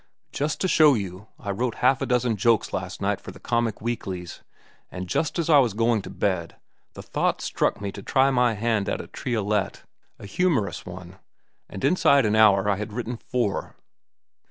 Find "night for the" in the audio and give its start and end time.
3.03-3.39